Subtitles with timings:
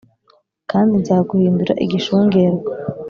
[0.71, 2.71] kandi nzaguhindura igishungerwa.